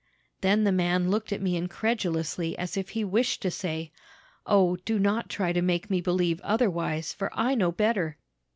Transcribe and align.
"Then 0.39 0.63
the 0.63 0.71
man 0.71 1.11
looked 1.11 1.31
at 1.31 1.43
me 1.43 1.55
incredulously, 1.55 2.57
as 2.57 2.75
if 2.75 2.89
he 2.89 3.03
wished 3.03 3.39
to 3.43 3.51
say, 3.51 3.91
'O, 4.47 4.77
do 4.77 4.97
not 4.97 5.29
try 5.29 5.53
to 5.53 5.61
make 5.61 5.91
me 5.91 6.01
believe 6.01 6.41
otherwise, 6.41 7.13
for 7.13 7.29
I 7.33 7.53
know 7.53 7.71
better!' 7.71 8.17